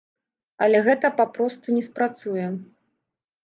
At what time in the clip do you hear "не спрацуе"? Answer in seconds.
1.77-2.51